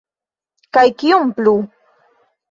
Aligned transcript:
Kaj 0.77 0.85
kion 1.03 1.29
plu? 1.39 1.53